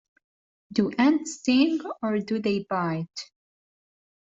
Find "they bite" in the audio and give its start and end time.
2.41-3.29